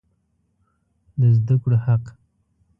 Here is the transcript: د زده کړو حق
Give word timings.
د 1.19 1.21
زده 1.37 1.55
کړو 1.61 1.77
حق 1.85 2.03